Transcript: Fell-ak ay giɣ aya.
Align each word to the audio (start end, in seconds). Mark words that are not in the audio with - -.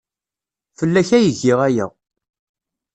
Fell-ak 0.77 1.09
ay 1.17 1.27
giɣ 1.41 1.59
aya. 1.67 1.87